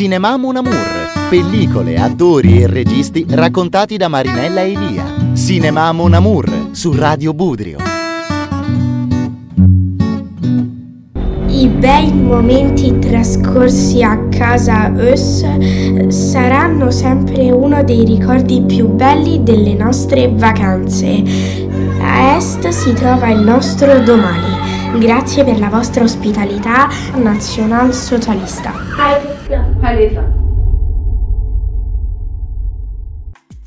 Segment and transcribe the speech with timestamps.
[0.00, 1.28] Cinema Mon Amour.
[1.28, 5.04] Pellicole, attori e registi raccontati da Marinella Elia.
[5.34, 7.76] Cinema Mon Amour su Radio Budrio.
[11.48, 15.44] I bei momenti trascorsi a casa Us
[16.08, 21.22] saranno sempre uno dei ricordi più belli delle nostre vacanze.
[22.00, 24.98] A est si trova il nostro domani.
[24.98, 29.39] Grazie per la vostra ospitalità nazionalsocialista.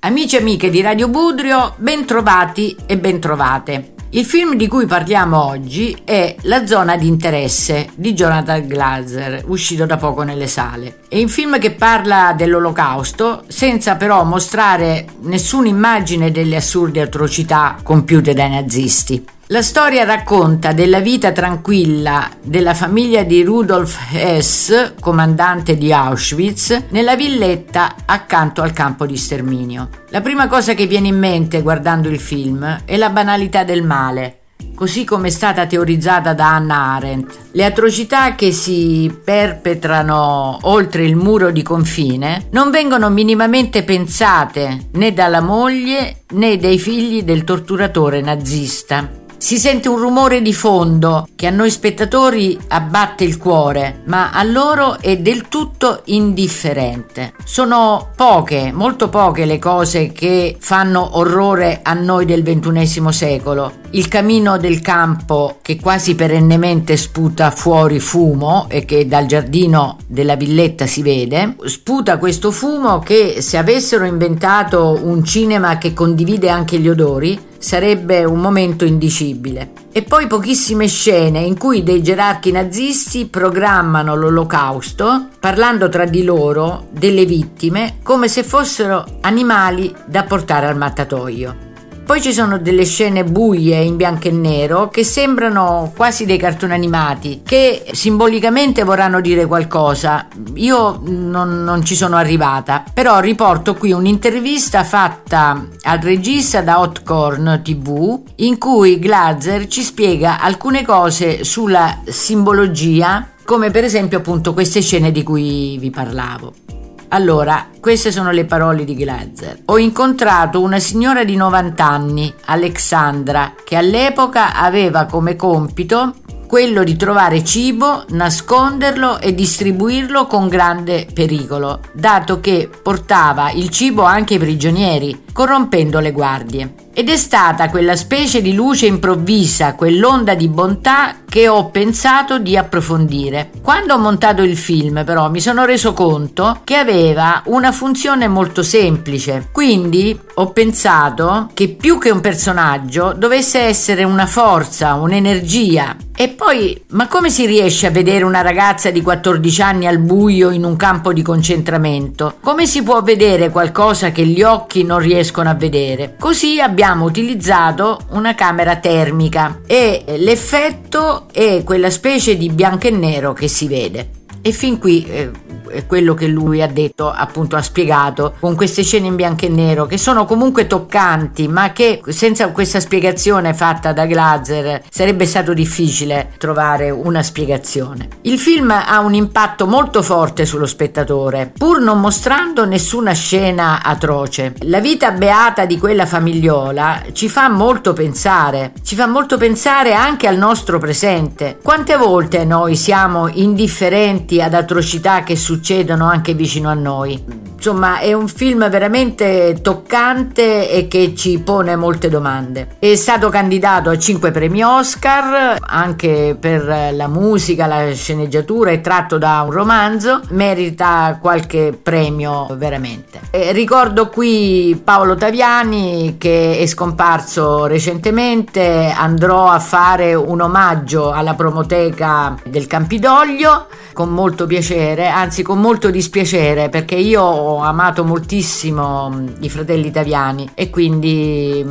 [0.00, 3.92] Amici e amiche di Radio Budrio, bentrovati e bentrovate.
[4.10, 9.86] Il film di cui parliamo oggi è La zona di interesse di Jonathan Glazer, uscito
[9.86, 11.00] da poco nelle sale.
[11.08, 18.34] È un film che parla dell'olocausto senza però mostrare nessuna immagine delle assurde atrocità compiute
[18.34, 19.24] dai nazisti.
[19.50, 27.16] La storia racconta della vita tranquilla della famiglia di Rudolf Hess, comandante di Auschwitz, nella
[27.16, 29.88] villetta accanto al campo di sterminio.
[30.10, 34.40] La prima cosa che viene in mente guardando il film è la banalità del male,
[34.74, 37.34] così come è stata teorizzata da Hannah Arendt.
[37.52, 45.14] Le atrocità che si perpetrano oltre il muro di confine non vengono minimamente pensate né
[45.14, 49.17] dalla moglie né dai figli del torturatore nazista.
[49.40, 54.42] Si sente un rumore di fondo che a noi spettatori abbatte il cuore, ma a
[54.42, 57.34] loro è del tutto indifferente.
[57.44, 63.74] Sono poche, molto poche le cose che fanno orrore a noi del XXI secolo.
[63.90, 70.34] Il camino del campo che quasi perennemente sputa fuori fumo e che dal giardino della
[70.34, 76.78] villetta si vede, sputa questo fumo che se avessero inventato un cinema che condivide anche
[76.78, 79.72] gli odori, sarebbe un momento indicibile.
[79.92, 86.86] E poi pochissime scene in cui dei gerarchi nazisti programmano l'olocausto parlando tra di loro
[86.90, 91.67] delle vittime come se fossero animali da portare al mattatoio.
[92.08, 96.72] Poi ci sono delle scene buie in bianco e nero che sembrano quasi dei cartoni
[96.72, 100.26] animati, che simbolicamente vorranno dire qualcosa.
[100.54, 107.60] Io non, non ci sono arrivata, però riporto qui un'intervista fatta al regista da Hotcorn
[107.62, 114.80] TV in cui Glazer ci spiega alcune cose sulla simbologia, come per esempio appunto queste
[114.80, 116.67] scene di cui vi parlavo.
[117.10, 119.62] Allora, queste sono le parole di Glazer.
[119.66, 126.14] Ho incontrato una signora di 90 anni, Alexandra, che all'epoca aveva come compito
[126.46, 134.02] quello di trovare cibo, nasconderlo e distribuirlo con grande pericolo, dato che portava il cibo
[134.02, 136.74] anche ai prigionieri, corrompendo le guardie.
[136.92, 142.56] Ed è stata quella specie di luce improvvisa, quell'onda di bontà che ho pensato di
[142.56, 143.50] approfondire.
[143.62, 148.64] Quando ho montato il film, però, mi sono reso conto che aveva una funzione molto
[148.64, 149.48] semplice.
[149.52, 155.94] Quindi ho pensato che più che un personaggio dovesse essere una forza, un'energia.
[156.16, 160.50] E poi, ma come si riesce a vedere una ragazza di 14 anni al buio
[160.50, 162.34] in un campo di concentramento?
[162.40, 166.16] Come si può vedere qualcosa che gli occhi non riescono a vedere?
[166.18, 173.32] Così abbiamo utilizzato una camera termica e l'effetto è quella specie di bianco e nero
[173.32, 174.17] che si vede.
[174.48, 175.30] E fin qui eh,
[175.70, 179.48] è quello che lui ha detto, appunto ha spiegato, con queste scene in bianco e
[179.48, 185.52] nero che sono comunque toccanti, ma che senza questa spiegazione fatta da Glazer sarebbe stato
[185.52, 188.08] difficile trovare una spiegazione.
[188.22, 194.54] Il film ha un impatto molto forte sullo spettatore, pur non mostrando nessuna scena atroce.
[194.60, 200.26] La vita beata di quella famigliola ci fa molto pensare, ci fa molto pensare anche
[200.26, 201.58] al nostro presente.
[201.62, 207.46] Quante volte noi siamo indifferenti ad atrocità che succedono anche vicino a noi.
[207.58, 212.76] Insomma, è un film veramente toccante e che ci pone molte domande.
[212.78, 219.18] È stato candidato a 5 premi Oscar, anche per la musica, la sceneggiatura, è tratto
[219.18, 223.22] da un romanzo, merita qualche premio veramente.
[223.30, 231.34] E ricordo qui Paolo Taviani che è scomparso recentemente, andrò a fare un omaggio alla
[231.34, 239.26] promoteca del Campidoglio con molto piacere, anzi con molto dispiacere perché io ho amato moltissimo
[239.38, 241.64] i fratelli italiani e quindi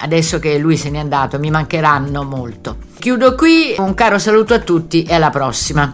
[0.00, 2.78] adesso che lui se n'è andato mi mancheranno molto.
[2.98, 5.92] Chiudo qui, un caro saluto a tutti e alla prossima.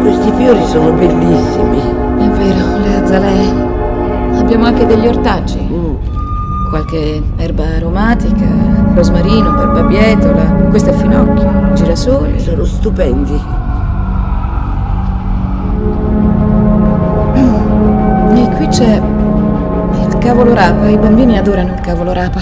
[0.00, 1.80] Questi fiori sono bellissimi.
[1.80, 4.38] È vero, le azalee.
[4.38, 5.67] Abbiamo anche degli ortaggi.
[6.68, 8.46] Qualche erba aromatica,
[8.94, 10.42] rosmarino, barbabietola.
[10.68, 12.38] Questo è finocchio, girasole.
[12.38, 13.40] Sono stupendi.
[18.34, 19.02] E qui c'è
[20.06, 20.88] il cavolo rapa.
[20.88, 22.40] I bambini adorano il cavolo rapa.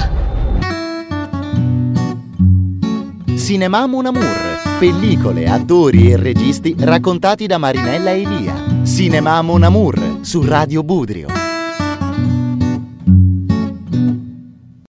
[3.37, 4.55] Cinema Mon Amour.
[4.81, 8.55] Pellicole, attori e registi raccontati da Marinella Elia.
[8.83, 11.46] Cinema Mon Amour su Radio Budrio.